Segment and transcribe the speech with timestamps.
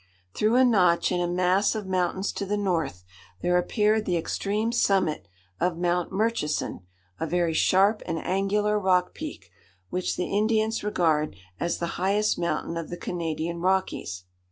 [0.33, 3.03] Through a notch in a mass of mountains to the north,
[3.43, 5.27] there appeared the extreme summit
[5.59, 6.79] of Mount Murchison,
[7.19, 9.51] a very sharp and angular rock peak,
[9.91, 14.23] which the Indians regard as the highest mountain of the Canadian Rockies.